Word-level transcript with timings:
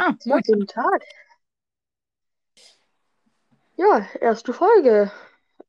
Ah, 0.00 0.12
gut. 0.12 0.46
guten 0.46 0.66
Tag. 0.68 1.02
Ja, 3.76 4.08
erste 4.20 4.52
Folge. 4.52 5.10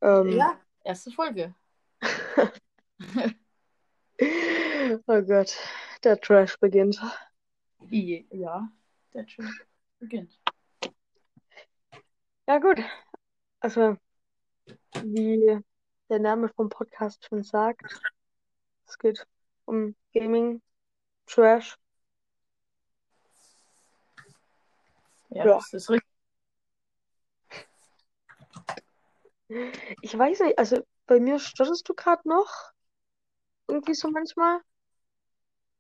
Ähm, 0.02 0.30
Ja, 0.30 0.60
erste 0.84 1.10
Folge. 1.10 1.56
oh 5.08 5.22
Gott, 5.24 5.58
der 6.04 6.22
Trash 6.22 6.60
beginnt. 6.60 7.02
Ja, 7.90 8.72
der 9.16 9.26
Trash 9.26 9.66
beginnt. 9.98 10.40
Ja, 12.48 12.60
gut. 12.60 12.84
Also, 13.62 13.98
wie 15.04 15.60
der 16.08 16.20
Name 16.20 16.50
vom 16.50 16.70
Podcast 16.70 17.26
schon 17.26 17.42
sagt, 17.42 18.00
es 18.86 19.00
geht 19.00 19.26
um 19.66 19.96
Gaming, 20.14 20.62
Trash. 21.26 21.80
Ja, 25.30 25.46
Ja. 25.46 25.56
das 25.56 25.74
ist 25.74 25.90
richtig. 25.90 26.08
Ich 30.02 30.18
weiß 30.18 30.42
nicht, 30.42 30.60
also 30.60 30.84
bei 31.08 31.20
mir 31.20 31.40
stotterst 31.40 31.88
du 31.90 31.94
gerade 31.96 32.28
noch. 32.28 32.72
Irgendwie 33.68 33.94
so 33.96 34.10
manchmal. 34.10 34.62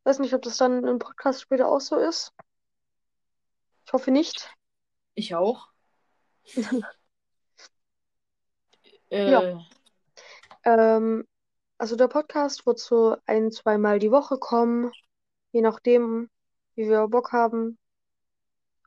Weiß 0.03 0.19
nicht, 0.19 0.33
ob 0.33 0.41
das 0.41 0.57
dann 0.57 0.83
im 0.85 0.99
Podcast 0.99 1.41
später 1.41 1.67
auch 1.67 1.81
so 1.81 1.97
ist. 1.97 2.33
Ich 3.85 3.93
hoffe 3.93 4.11
nicht. 4.11 4.49
Ich 5.15 5.35
auch. 5.35 5.69
Ja. 9.11 9.41
Äh, 9.41 9.57
Ähm, 10.65 11.27
also 11.79 11.95
der 11.95 12.07
Podcast 12.09 12.67
wird 12.67 12.77
so 12.77 13.17
ein, 13.25 13.51
zweimal 13.51 13.97
die 13.97 14.11
Woche 14.11 14.37
kommen, 14.37 14.91
je 15.51 15.61
nachdem, 15.61 16.29
wie 16.75 16.87
wir 16.87 17.07
Bock 17.07 17.31
haben, 17.31 17.79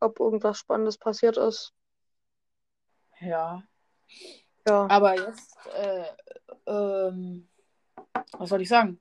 ob 0.03 0.21
irgendwas 0.21 0.59
Spannendes 0.59 0.99
passiert 0.99 1.37
ist. 1.37 1.73
ja. 3.21 3.63
Ja, 4.69 4.87
Aber 4.89 5.17
jetzt, 5.17 5.57
äh, 5.75 6.05
ähm, 6.67 7.49
was 8.39 8.49
soll 8.49 8.61
ich 8.63 8.69
sagen? 8.69 9.01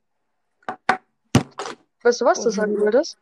weißt 2.02 2.20
du, 2.20 2.24
was 2.24 2.42
du 2.42 2.50
sagen 2.50 2.76
wie- 2.76 2.80
wolltest? 2.80 3.16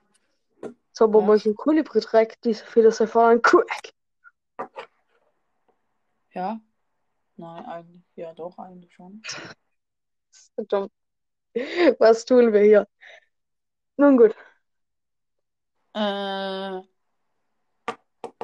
Zaubermäulchen 0.92 1.54
Kolibri-Dreck, 1.54 2.40
diese 2.42 2.64
Philosopher 2.64 3.38
Crack. 3.40 3.92
Ja? 6.32 6.60
Nein, 7.36 7.64
eigentlich, 7.66 8.02
ja 8.16 8.32
doch, 8.32 8.58
eigentlich 8.58 8.94
schon. 8.94 9.22
Dumm. 10.68 10.90
Was 11.98 12.24
tun 12.24 12.52
wir 12.54 12.62
hier? 12.62 12.88
Nun 13.96 14.16
gut, 14.16 14.34
Äh, 15.92 16.80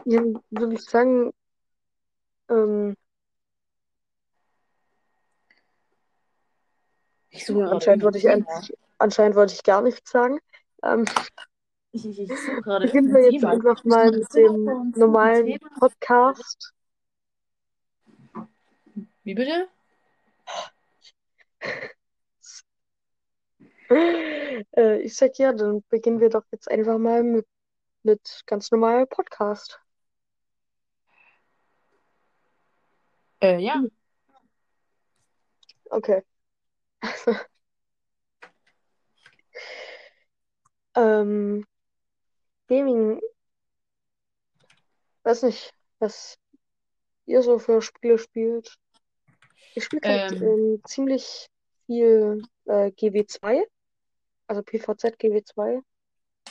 dann 0.07 0.41
würde 0.51 0.75
ich 0.75 0.83
sagen, 0.83 1.33
ähm, 2.49 2.97
ich 7.31 7.45
suche 7.45 7.69
anscheinend 7.69 8.05
wollte 8.05 8.19
ich, 8.19 8.29
ein, 8.29 8.47
anscheinend 8.99 9.37
wollte 9.37 9.53
ich 9.55 9.63
gar 9.63 9.83
nichts 9.83 10.11
sagen. 10.11 10.39
Ähm, 10.83 11.05
Ich, 11.93 12.07
ich, 12.07 12.21
ich 12.21 12.41
suche 12.41 12.63
gerade 12.63 12.87
beginnen 12.87 13.13
wir 13.15 13.31
jetzt 13.31 13.41
Thema. 13.41 13.53
einfach 13.53 13.85
mal 13.85 14.11
mit 14.11 14.33
dem 14.35 14.93
normalen 14.95 15.59
Podcast. 15.79 16.73
Wie 19.25 19.35
bitte? 19.35 19.69
Äh, 24.77 25.01
ich 25.01 25.17
sag 25.17 25.39
ja, 25.39 25.53
dann 25.53 25.83
beginnen 25.89 26.21
wir 26.21 26.29
doch 26.29 26.45
jetzt 26.53 26.71
einfach 26.71 26.99
mal 26.99 27.23
mit, 27.23 27.47
mit 28.03 28.43
ganz 28.47 28.71
normalem 28.71 29.09
Podcast. 29.09 29.81
Äh, 33.41 33.59
ja. 33.59 33.83
Okay. 35.91 36.23
ähm, 40.97 41.65
Gaming, 42.69 43.21
weiß 45.23 45.43
nicht, 45.45 45.73
was 45.99 46.39
ihr 47.27 47.43
so 47.43 47.59
für 47.59 47.83
Spiele 47.83 48.19
spielt. 48.19 48.77
Ich 49.75 49.85
spiele 49.85 50.03
Ähm. 50.03 50.43
ähm, 50.43 50.81
ziemlich 50.85 51.49
viel 51.87 52.43
äh, 52.65 52.91
GW2, 52.91 53.65
also 54.47 54.63
PVZ 54.63 55.19
GW2. 55.19 55.83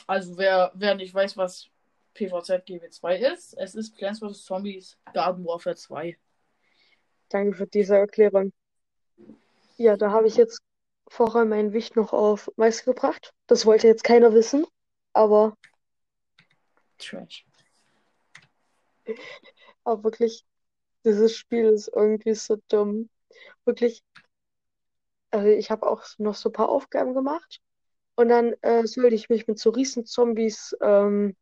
Also 0.06 0.38
wer, 0.38 0.70
wer 0.74 0.94
nicht 0.94 1.12
weiß, 1.12 1.36
was 1.36 1.68
PVZ 2.14 2.64
GW2 2.66 3.32
ist, 3.32 3.54
es 3.54 3.74
ist 3.74 3.96
Plants 3.96 4.20
vs. 4.20 4.44
Zombies 4.44 4.96
Garden 5.12 5.44
Warfare 5.44 5.76
2. 5.76 6.16
Danke 7.28 7.56
für 7.56 7.66
diese 7.66 7.96
Erklärung. 7.96 8.52
Ja, 9.78 9.96
da 9.96 10.10
habe 10.10 10.26
ich 10.26 10.36
jetzt 10.36 10.60
vorher 11.08 11.44
mein 11.44 11.72
Wicht 11.72 11.96
noch 11.96 12.12
auf 12.12 12.50
Mais 12.56 12.84
gebracht. 12.84 13.32
Das 13.46 13.66
wollte 13.66 13.86
jetzt 13.86 14.04
keiner 14.04 14.32
wissen, 14.32 14.66
aber, 15.12 15.56
Trash. 16.98 17.46
aber 19.84 20.04
wirklich, 20.04 20.44
dieses 21.04 21.36
Spiel 21.36 21.66
ist 21.66 21.88
irgendwie 21.88 22.34
so 22.34 22.56
dumm. 22.68 23.10
Wirklich, 23.64 24.02
also 25.30 25.48
ich 25.48 25.70
habe 25.70 25.86
auch 25.86 26.04
noch 26.18 26.34
so 26.34 26.48
ein 26.48 26.52
paar 26.52 26.68
Aufgaben 26.68 27.14
gemacht 27.14 27.60
und 28.16 28.28
dann 28.28 28.54
äh, 28.62 28.86
sollte 28.86 29.14
ich 29.14 29.28
mich 29.28 29.46
mit 29.46 29.58
so 29.58 29.70
Riesenzombies, 29.70 30.76
ähm, 30.80 31.36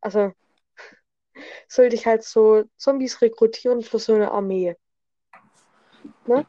also 0.00 0.32
sollte 1.68 1.96
ich 1.96 2.06
halt 2.06 2.22
so 2.22 2.64
Zombies 2.76 3.20
rekrutieren 3.20 3.82
für 3.82 3.98
so 3.98 4.14
eine 4.14 4.30
Armee. 4.30 4.76
Ne? 6.26 6.44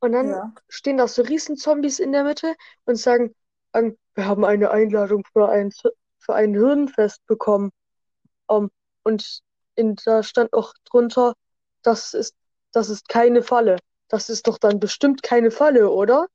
Und 0.00 0.12
dann 0.12 0.28
Ja. 0.28 0.52
stehen 0.68 0.98
da 0.98 1.08
so 1.08 1.22
Riesenzombies 1.22 1.98
in 1.98 2.12
der 2.12 2.24
Mitte 2.24 2.54
und 2.84 2.96
sagen, 2.96 3.34
ähm, 3.72 3.96
wir 4.14 4.26
haben 4.26 4.44
eine 4.44 4.70
Einladung 4.70 5.24
für 5.32 5.48
ein, 5.48 5.72
für 6.18 6.34
ein 6.34 6.54
Hirnfest 6.54 7.24
bekommen. 7.26 7.70
Ähm, 8.50 8.70
und 9.02 9.40
in, 9.76 9.96
da 10.04 10.22
stand 10.22 10.52
auch 10.52 10.74
drunter, 10.84 11.34
das 11.82 12.14
ist, 12.14 12.34
das 12.72 12.88
ist 12.90 13.08
keine 13.08 13.42
Falle. 13.42 13.78
Das 14.08 14.28
ist 14.28 14.46
doch 14.46 14.58
dann 14.58 14.78
bestimmt 14.78 15.22
keine 15.22 15.50
Falle, 15.50 15.90
oder? 15.90 16.26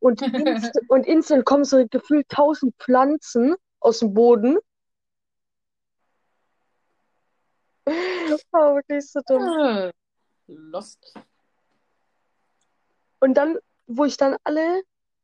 Und, 0.00 0.20
inst 0.22 0.72
und 0.88 1.06
instant 1.06 1.44
kommen 1.44 1.64
so 1.64 1.86
gefühlt 1.88 2.28
tausend 2.28 2.74
Pflanzen 2.78 3.54
aus 3.80 4.00
dem 4.00 4.14
Boden. 4.14 4.58
War 7.86 8.74
wirklich 8.76 9.10
so 9.10 9.20
dumm. 9.26 9.42
Äh, 9.60 9.92
Lost. 10.46 11.14
Und 13.24 13.32
dann, 13.38 13.56
wo 13.86 14.04
ich 14.04 14.18
dann 14.18 14.36
alle 14.44 14.82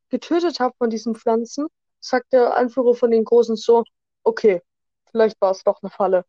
getötet 0.08 0.58
habe 0.58 0.74
von 0.78 0.88
diesen 0.88 1.14
Pflanzen, 1.14 1.66
sagt 2.00 2.32
der 2.32 2.56
Anführer 2.56 2.94
von 2.94 3.10
den 3.10 3.26
Großen 3.26 3.56
so, 3.56 3.84
okay, 4.24 4.62
vielleicht 5.10 5.38
war 5.42 5.50
es 5.50 5.62
doch 5.64 5.82
eine 5.82 5.90
Falle. 5.90 6.24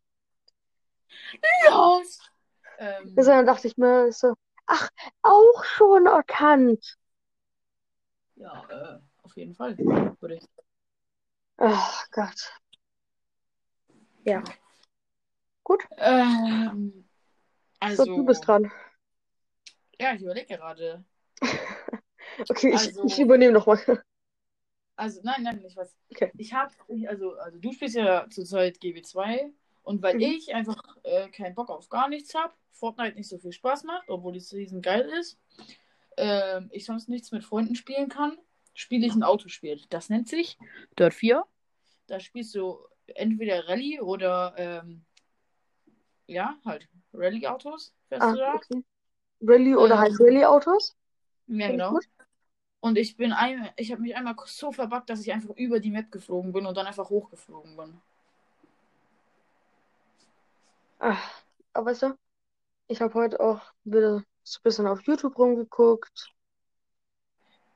Lost! 1.69 2.29
Ähm, 2.77 3.13
Also 3.15 3.31
dann 3.31 3.45
dachte 3.45 3.69
ich 3.69 3.77
mir 3.77 4.11
so, 4.11 4.33
ach, 4.65 4.89
auch 5.21 5.63
schon 5.63 6.07
erkannt. 6.07 6.97
ja, 8.35 8.65
äh, 8.69 8.99
auf 9.23 9.37
jeden 9.37 9.55
Fall. 9.55 9.77
Würde 9.77 10.35
ich. 10.35 10.43
Ach 11.55 12.05
Gott. 12.11 12.51
Ja. 14.25 14.43
Gut, 15.63 15.87
Ähm, 15.99 17.05
so, 17.79 17.79
also, 17.79 18.05
du 18.05 18.25
bist 18.25 18.45
dran. 18.45 18.69
ja, 20.01 20.13
ich 20.15 20.21
überlege 20.21 20.57
gerade. 20.57 21.05
Okay, 22.49 22.69
ich, 22.69 22.79
Also- 22.87 23.05
ich 23.05 23.19
übernehme 23.19 23.53
nochmal. 23.53 23.79
Also, 24.95 25.19
nein, 25.23 25.43
nein, 25.43 25.63
ich 25.65 25.75
weiß. 25.75 25.95
Okay. 26.11 26.31
Ich 26.37 26.53
habe, 26.53 26.71
also, 27.07 27.33
also 27.33 27.57
du 27.57 27.71
spielst 27.71 27.95
ja 27.95 28.27
zurzeit 28.29 28.77
GW2 28.79 29.51
und 29.83 30.01
weil 30.03 30.15
Mhm. 30.15 30.21
ich 30.21 30.53
einfach 30.53 30.77
äh, 31.03 31.27
keinen 31.29 31.55
Bock 31.55 31.69
auf 31.69 31.89
gar 31.89 32.07
nichts 32.07 32.35
habe, 32.35 32.53
Fortnite 32.71 33.15
nicht 33.15 33.27
so 33.29 33.37
viel 33.39 33.51
Spaß 33.51 33.83
macht, 33.83 34.09
obwohl 34.09 34.33
die 34.33 34.39
Season 34.39 34.81
geil 34.81 35.09
ist, 35.19 35.39
ähm, 36.17 36.69
ich 36.71 36.85
sonst 36.85 37.09
nichts 37.09 37.31
mit 37.31 37.43
Freunden 37.43 37.75
spielen 37.75 38.09
kann, 38.09 38.37
spiele 38.75 39.07
ich 39.07 39.15
ein 39.15 39.23
Autospiel. 39.23 39.81
Das 39.89 40.09
nennt 40.09 40.27
sich 40.27 40.57
Dirt 40.99 41.13
4. 41.13 41.45
Da 42.07 42.19
spielst 42.19 42.53
du 42.53 42.79
entweder 43.07 43.67
Rallye 43.67 44.01
oder, 44.01 44.53
ähm, 44.57 45.03
ja, 46.27 46.57
halt 46.65 46.87
Rallye-Autos, 47.13 47.93
fährst 48.07 48.23
Ah, 48.23 48.31
du 48.33 48.37
da. 48.37 48.55
okay. 48.55 48.83
Rallye 49.41 49.75
oder 49.75 49.95
Ähm, 49.95 49.99
halt 50.01 50.13
Rallye-Autos? 50.19 50.95
Ja, 51.47 51.65
ich 51.67 51.71
genau. 51.71 51.91
gut. 51.91 52.05
Und 52.81 52.97
ich 52.97 53.15
bin 53.15 53.31
ein, 53.31 53.69
ich 53.77 53.91
habe 53.91 54.01
mich 54.01 54.15
einmal 54.15 54.35
so 54.45 54.71
verbuggt, 54.71 55.09
dass 55.09 55.21
ich 55.21 55.31
einfach 55.31 55.55
über 55.55 55.79
die 55.79 55.91
Map 55.91 56.11
geflogen 56.11 56.51
bin 56.51 56.65
und 56.65 56.75
dann 56.75 56.87
einfach 56.87 57.09
hochgeflogen 57.09 57.77
bin. 57.77 58.01
Ach, 60.99 61.43
aber 61.73 61.91
weißt 61.91 62.01
du, 62.03 62.17
ich 62.87 63.01
habe 63.01 63.13
heute 63.13 63.39
auch 63.39 63.61
wieder 63.83 64.23
so 64.43 64.59
ein 64.59 64.63
bisschen 64.63 64.87
auf 64.87 65.01
YouTube 65.03 65.37
rumgeguckt. 65.37 66.33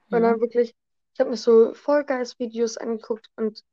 Und 0.10 0.22
Ja. 0.22 0.32
dann 0.32 0.42
wirklich, 0.42 0.76
ich 1.14 1.20
habe 1.20 1.30
mir 1.30 1.38
so 1.38 1.74
Fall 1.74 2.04
Guys 2.04 2.38
Videos 2.40 2.78
angeguckt 2.78 3.30
und 3.36 3.64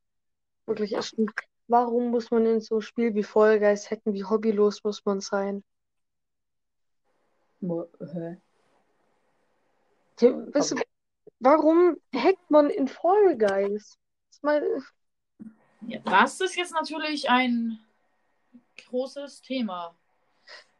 wirklich, 0.66 0.94
stimmt 1.02 1.32
warum 1.68 2.10
muss 2.10 2.30
man 2.30 2.44
in 2.46 2.60
so 2.60 2.76
einem 2.76 2.82
Spiel 2.82 3.14
wie 3.14 3.22
Fall 3.22 3.58
Guys 3.58 3.90
hacken? 3.90 4.12
Wie 4.12 4.24
hobbylos 4.24 4.84
muss 4.84 5.04
man 5.04 5.20
sein? 5.20 5.64
Hä? 7.60 8.36
Die, 10.20 10.26
weißt 10.26 10.72
du, 10.72 10.81
warum 11.42 11.96
hackt 12.14 12.50
man 12.50 12.70
in 12.70 12.88
Fall 12.88 13.36
Guys? 13.36 13.96
Das 14.30 14.42
mein, 14.42 14.62
Ja, 15.86 15.98
das 16.04 16.40
ist 16.40 16.56
jetzt 16.56 16.72
natürlich 16.72 17.28
ein 17.28 17.78
großes 18.88 19.42
Thema. 19.42 19.94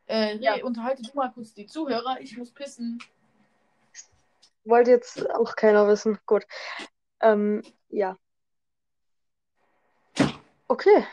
Äh, 0.06 0.36
Ja. 0.38 0.62
unterhalte 0.64 1.02
du 1.02 1.10
mal 1.14 1.30
kurz 1.32 1.54
die 1.54 1.66
Zuhörer. 1.66 2.20
Ich 2.20 2.36
muss 2.36 2.52
pissen. 2.52 2.98
wollte 4.64 4.90
jetzt 4.92 5.28
auch 5.30 5.56
keiner 5.56 5.88
wissen. 5.88 6.18
Gut. 6.26 6.46
Ähm, 7.20 7.62
ja. 7.88 8.16
Okay. 10.68 11.04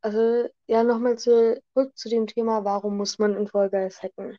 Also, 0.00 0.48
ja, 0.66 0.82
nochmal 0.84 1.18
zurück 1.18 1.96
zu 1.96 2.08
dem 2.08 2.26
Thema, 2.26 2.64
warum 2.64 2.96
muss 2.96 3.18
man 3.18 3.36
in 3.36 3.48
Fall 3.48 3.70
Guys 3.70 4.02
hacken? 4.02 4.38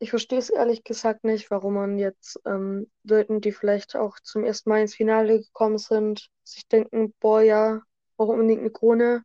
Ich 0.00 0.10
verstehe 0.10 0.38
es 0.38 0.50
ehrlich 0.50 0.84
gesagt 0.84 1.24
nicht, 1.24 1.50
warum 1.50 1.74
man 1.74 1.98
jetzt 1.98 2.40
ähm, 2.46 2.88
Leuten, 3.02 3.40
die 3.40 3.50
vielleicht 3.50 3.96
auch 3.96 4.20
zum 4.20 4.44
ersten 4.44 4.70
Mal 4.70 4.82
ins 4.82 4.94
Finale 4.94 5.40
gekommen 5.40 5.78
sind, 5.78 6.28
sich 6.44 6.68
denken, 6.68 7.12
boah, 7.18 7.42
ja, 7.42 7.82
brauche 8.16 8.32
unbedingt 8.32 8.60
eine 8.60 8.70
Krone 8.70 9.24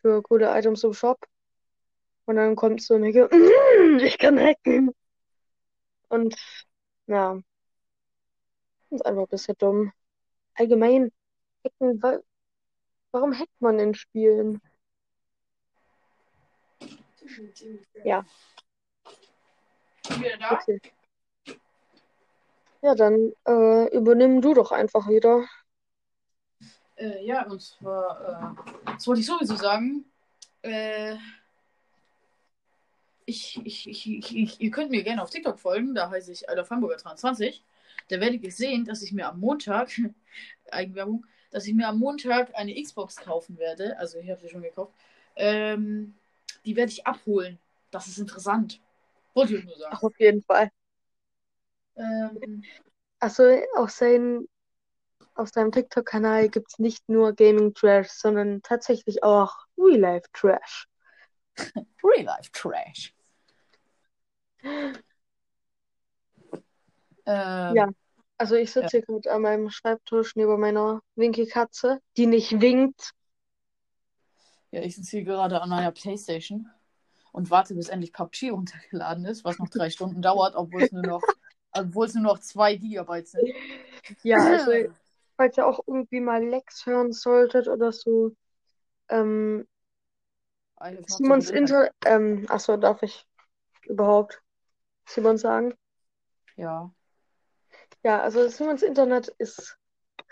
für 0.00 0.22
coole 0.22 0.56
Items 0.58 0.82
im 0.84 0.94
Shop. 0.94 1.18
Und 2.26 2.36
dann 2.36 2.56
kommt 2.56 2.80
so 2.82 2.94
eine, 2.94 3.08
ich 4.02 4.18
kann 4.18 4.38
hacken. 4.38 4.94
Und 6.08 6.36
ja, 7.06 7.38
ist 8.90 9.04
einfach 9.04 9.22
ein 9.22 9.28
bisschen 9.28 9.56
dumm. 9.58 9.92
Allgemein, 10.54 11.12
hacken, 11.64 12.02
wa 12.02 12.18
warum 13.12 13.38
hackt 13.38 13.60
man 13.60 13.78
in 13.78 13.94
Spielen? 13.94 14.60
Ja, 18.04 18.24
Wieder 20.08 20.36
da? 20.38 20.52
okay. 20.52 20.80
Ja, 22.82 22.94
dann 22.94 23.32
äh, 23.46 23.96
übernimm 23.96 24.42
du 24.42 24.52
doch 24.52 24.70
einfach 24.70 25.08
wieder. 25.08 25.46
Äh, 26.96 27.24
ja, 27.24 27.46
und 27.46 27.62
zwar, 27.62 28.56
äh, 28.86 28.92
das 28.92 29.06
wollte 29.06 29.20
ich 29.20 29.26
sowieso 29.26 29.56
sagen. 29.56 30.04
Äh, 30.62 31.16
ich, 33.26 33.60
ich, 33.64 33.88
ich, 33.88 34.06
ich, 34.06 34.36
ich, 34.36 34.60
ihr 34.60 34.70
könnt 34.70 34.90
mir 34.90 35.02
gerne 35.02 35.22
auf 35.22 35.30
TikTok 35.30 35.58
folgen, 35.58 35.94
da 35.94 36.10
heiße 36.10 36.30
ich 36.30 36.48
Adolf 36.50 36.70
Hamburger 36.70 36.96
23. 36.96 37.64
Da 38.08 38.20
werdet 38.20 38.42
ihr 38.42 38.52
sehen, 38.52 38.84
dass 38.84 39.02
ich 39.02 39.12
mir 39.12 39.28
am 39.28 39.40
Montag, 39.40 39.88
Eigenwerbung, 40.70 41.24
dass 41.50 41.66
ich 41.66 41.74
mir 41.74 41.88
am 41.88 41.98
Montag 41.98 42.54
eine 42.54 42.74
Xbox 42.80 43.16
kaufen 43.16 43.58
werde. 43.58 43.98
Also 43.98 44.18
ich 44.18 44.28
habe 44.28 44.40
sie 44.40 44.48
schon 44.48 44.62
gekauft. 44.62 44.92
Ähm, 45.36 46.14
die 46.64 46.76
werde 46.76 46.92
ich 46.92 47.06
abholen. 47.06 47.58
Das 47.90 48.08
ist 48.08 48.18
interessant. 48.18 48.80
Wollte 49.34 49.56
ich 49.56 49.64
nur 49.64 49.76
sagen. 49.76 49.96
Auf 50.00 50.18
jeden 50.18 50.42
Fall. 50.42 50.70
Ähm, 51.96 52.62
Also 53.18 53.44
auf, 53.76 53.90
sein, 53.90 54.46
auf 55.34 55.48
seinem 55.48 55.72
TikTok-Kanal 55.72 56.48
gibt 56.48 56.72
es 56.72 56.78
nicht 56.78 57.08
nur 57.08 57.32
Gaming-Trash, 57.32 58.08
sondern 58.08 58.62
tatsächlich 58.62 59.22
auch 59.22 59.54
Real-Life-Trash. 59.78 60.86
Real 62.02 62.24
Life 62.24 62.50
Trash. 62.52 63.14
Ähm, 67.26 67.74
Ja. 67.74 67.88
Also 68.36 68.56
ich 68.56 68.72
sitze 68.72 68.98
hier 68.98 69.02
gerade 69.02 69.30
an 69.32 69.42
meinem 69.42 69.70
Schreibtisch 69.70 70.34
neben 70.34 70.58
meiner 70.58 71.00
Winkelkatze, 71.14 72.00
die 72.16 72.26
nicht 72.26 72.60
winkt. 72.60 73.12
Ja, 74.72 74.82
ich 74.82 74.96
sitze 74.96 75.18
hier 75.18 75.24
gerade 75.24 75.62
an 75.62 75.68
meiner 75.68 75.92
Playstation 75.92 76.68
und 77.34 77.50
warte, 77.50 77.74
bis 77.74 77.88
endlich 77.88 78.12
PUBG 78.12 78.50
runtergeladen 78.50 79.24
ist, 79.24 79.44
was 79.44 79.58
noch 79.58 79.68
drei 79.68 79.90
Stunden 79.90 80.22
dauert, 80.22 80.54
obwohl 80.54 80.82
es 80.82 80.92
nur 80.92 81.02
noch, 81.02 81.22
obwohl 81.72 82.06
es 82.06 82.14
nur 82.14 82.22
noch 82.22 82.38
zwei 82.38 82.76
Gigabyte 82.76 83.26
sind. 83.26 83.48
Ja, 84.22 84.38
also 84.38 84.70
falls 85.36 85.56
ihr 85.56 85.66
auch 85.66 85.80
irgendwie 85.84 86.20
mal 86.20 86.44
Lex 86.44 86.86
hören 86.86 87.12
solltet 87.12 87.66
oder 87.66 87.90
so, 87.90 88.36
ähm, 89.08 89.66
Simons. 91.06 91.50
Inter, 91.50 91.90
ähm, 92.04 92.46
achso, 92.48 92.76
darf 92.76 93.02
ich 93.02 93.26
überhaupt 93.86 94.40
Simon 95.04 95.36
sagen? 95.36 95.74
Ja. 96.54 96.94
Ja, 98.04 98.20
also 98.20 98.46
Simons 98.48 98.82
Internet 98.82 99.28
ist 99.38 99.76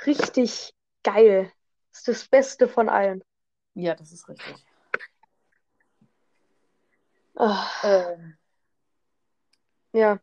richtig 0.07 0.73
geil. 1.03 1.51
Ist 1.93 2.07
das 2.07 2.29
Beste 2.29 2.69
von 2.69 2.89
allen. 2.89 3.25
Ja, 3.75 3.97
das 3.97 4.13
ist 4.13 4.29
richtig. 4.29 4.65
Ah, 7.37 7.71
Ähm, 7.85 8.39
ja, 9.93 10.21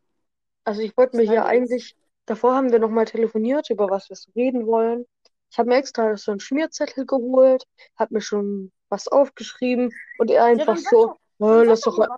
also 0.66 0.82
ich 0.82 0.96
wollte 0.98 1.18
mir 1.18 1.24
hier 1.26 1.46
eigentlich, 1.46 1.96
davor 2.28 2.56
haben 2.56 2.72
wir 2.72 2.80
nochmal 2.80 3.06
telefoniert, 3.06 3.70
über 3.70 3.90
was 3.90 4.10
wir 4.10 4.16
so 4.16 4.32
reden 4.36 4.68
wollen. 4.68 5.06
Ich 5.52 5.60
habe 5.60 5.70
mir 5.70 5.78
extra 5.78 6.18
so 6.18 6.32
einen 6.32 6.40
Schmierzettel 6.42 7.06
geholt, 7.06 7.66
habe 7.98 8.16
mir 8.16 8.22
schon 8.22 8.72
was 8.90 9.08
aufgeschrieben 9.08 9.92
und 10.20 10.32
er 10.32 10.46
ja, 10.56 10.66
einfach 10.66 10.78
sag 10.78 10.92
so, 10.92 11.08
doch, 11.08 11.18
"Oh, 11.40 11.46
dann 11.48 11.66
lass 11.66 11.82
doch, 11.82 11.98
mal 11.98 12.10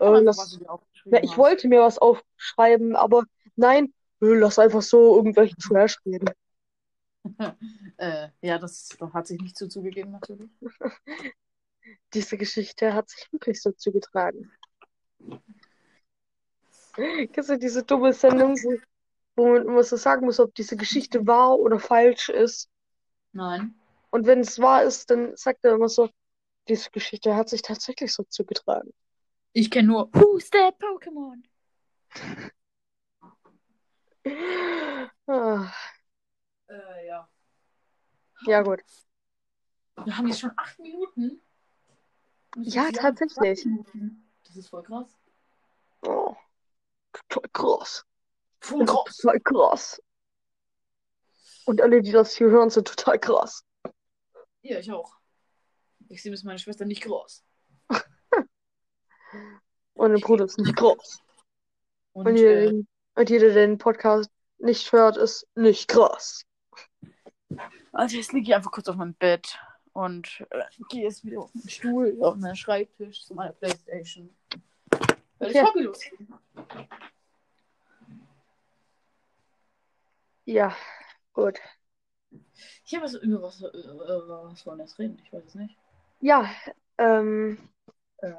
Äh, 0.00 0.20
lass- 0.20 0.58
na, 1.10 1.22
ich 1.22 1.30
hast. 1.32 1.38
wollte 1.38 1.68
mir 1.68 1.80
was 1.80 1.98
aufschreiben, 1.98 2.96
aber 2.96 3.24
nein, 3.56 3.92
äh, 4.20 4.26
lass 4.34 4.58
einfach 4.58 4.82
so 4.82 5.16
irgendwelchen 5.16 5.58
Trash 5.58 5.98
reden. 6.06 6.30
Äh, 7.96 8.28
ja, 8.42 8.58
das, 8.58 8.88
das 8.98 9.12
hat 9.12 9.26
sich 9.28 9.40
nicht 9.40 9.56
so 9.56 9.68
zugegeben, 9.68 10.10
natürlich. 10.10 10.50
Diese 12.12 12.36
Geschichte 12.36 12.94
hat 12.94 13.08
sich 13.08 13.32
wirklich 13.32 13.60
so 13.60 13.72
zugetragen. 13.72 14.50
Kennst 16.94 17.50
du 17.50 17.58
diese 17.58 17.82
dumme 17.82 18.12
Sendung, 18.12 18.56
wo, 18.56 18.78
wo 19.36 19.52
man 19.52 19.62
immer 19.66 19.82
so 19.82 19.96
sagen 19.96 20.26
muss, 20.26 20.38
ob 20.38 20.54
diese 20.54 20.76
Geschichte 20.76 21.26
wahr 21.26 21.58
oder 21.58 21.78
falsch 21.78 22.28
ist? 22.28 22.70
Nein. 23.32 23.74
Und 24.10 24.26
wenn 24.26 24.40
es 24.40 24.60
wahr 24.60 24.84
ist, 24.84 25.10
dann 25.10 25.36
sagt 25.36 25.64
er 25.64 25.74
immer 25.74 25.88
so, 25.88 26.08
diese 26.68 26.90
Geschichte 26.90 27.34
hat 27.34 27.48
sich 27.48 27.62
tatsächlich 27.62 28.12
so 28.12 28.22
zugetragen. 28.22 28.92
Ich 29.52 29.70
kenne 29.70 29.88
nur 29.88 30.08
Who's 30.14 30.50
that 30.50 30.74
Pokémon? 30.78 31.42
Ah, 35.26 35.72
Äh, 36.68 37.06
ja. 37.06 37.28
ja, 38.46 38.62
gut. 38.62 38.80
Wir 40.04 40.16
haben 40.16 40.28
jetzt 40.28 40.40
schon 40.40 40.52
acht 40.56 40.78
Minuten. 40.78 41.40
Ja, 42.56 42.90
tatsächlich. 42.92 43.62
20 43.62 43.66
Minuten. 43.66 44.32
Das 44.44 44.56
ist 44.56 44.68
voll 44.68 44.82
krass. 44.82 45.08
Oh, 46.02 46.34
total 47.28 47.50
krass. 47.52 48.06
Voll 48.60 48.84
krass. 48.86 49.16
Total 49.16 49.40
krass. 49.40 50.02
Und 51.66 51.80
alle, 51.80 52.02
die 52.02 52.12
das 52.12 52.34
hier 52.34 52.50
hören, 52.50 52.70
sind 52.70 52.86
total 52.86 53.18
krass. 53.18 53.64
Ja, 54.62 54.78
ich 54.78 54.92
auch. 54.92 55.16
Ich 56.08 56.22
sehe 56.22 56.30
mit 56.30 56.44
meiner 56.44 56.58
Schwester 56.58 56.84
nicht 56.84 57.02
groß. 57.02 57.44
Und 59.94 60.10
der 60.10 60.18
Bruder 60.18 60.44
ist 60.44 60.58
nicht 60.58 60.76
krass. 60.76 61.22
Und, 62.12 62.28
Und 62.28 62.36
jeder, 62.36 62.50
äh, 62.50 62.66
den, 62.66 62.88
und 63.14 63.30
jeder, 63.30 63.52
der 63.52 63.66
den 63.66 63.78
Podcast 63.78 64.30
nicht 64.58 64.92
hört, 64.92 65.16
ist 65.16 65.46
nicht 65.54 65.88
krass. 65.88 66.44
also 67.92 68.16
jetzt 68.16 68.32
liege 68.32 68.48
ich 68.48 68.54
einfach 68.54 68.70
kurz 68.70 68.88
auf 68.88 68.96
meinem 68.96 69.14
Bett 69.14 69.58
und 69.94 70.44
äh, 70.50 70.64
gehe 70.88 71.04
jetzt 71.04 71.24
wieder 71.24 71.40
auf 71.40 71.52
den 71.52 71.68
Stuhl, 71.68 72.18
auf 72.20 72.36
meinen 72.36 72.56
Schreibtisch 72.56 73.24
zu 73.24 73.34
meiner 73.34 73.52
Playstation. 73.52 74.28
Weil 75.38 75.50
ich 75.50 75.56
Okay. 75.56 75.66
hobbylos 75.66 76.00
bin. 76.10 76.28
Ja, 80.44 80.76
gut. 81.32 81.58
Ich 82.84 82.94
habe 82.94 83.04
was 83.04 83.14
über 83.14 83.42
was, 83.42 83.62
äh, 83.62 83.68
was 83.72 84.66
wollen 84.66 84.78
wir 84.78 84.84
jetzt 84.84 84.98
reden? 84.98 85.18
Ich 85.24 85.32
weiß 85.32 85.44
es 85.46 85.54
nicht. 85.54 85.76
Ja, 86.20 86.50
ähm, 86.98 87.58
Äh, 88.18 88.32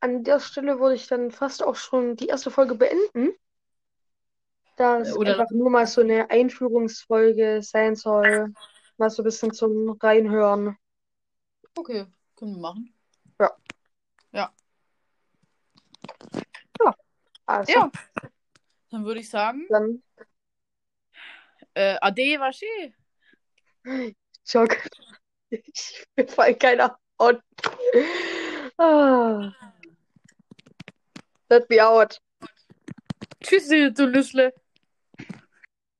an 0.00 0.24
der 0.24 0.40
Stelle 0.40 0.80
würde 0.80 0.94
ich 0.94 1.06
dann 1.06 1.30
fast 1.30 1.62
auch 1.62 1.76
schon 1.76 2.16
die 2.16 2.26
erste 2.26 2.50
Folge 2.50 2.74
beenden. 2.74 3.34
Da 4.76 5.00
es 5.00 5.16
einfach 5.16 5.50
nur 5.50 5.70
mal 5.70 5.86
so 5.86 6.00
eine 6.02 6.30
Einführungsfolge 6.30 7.62
sein 7.62 7.96
soll. 7.96 8.54
Mal 8.98 9.10
so 9.10 9.22
ein 9.22 9.24
bisschen 9.24 9.52
zum 9.52 9.90
Reinhören. 9.90 10.76
okay, 11.76 12.06
können 12.36 12.54
wir 12.54 12.60
machen. 12.60 12.94
Also, 17.48 17.72
Ja. 17.72 17.90
Dann 18.90 19.04
würde 19.06 19.20
ich 19.20 19.30
sagen, 19.30 19.66
dann 19.70 20.02
äh, 21.72 21.96
Ade, 22.00 22.38
Waschi. 22.38 22.94
Schock. 24.44 24.76
Ich 25.48 26.06
mir 26.14 26.28
fällt 26.28 26.60
keiner. 26.60 26.98
Ah. 28.76 29.50
Let 31.48 31.70
me 31.70 31.86
out. 31.86 32.20
Tschüssi, 33.40 33.94
du 33.94 34.08
Nüssle. 34.08 34.52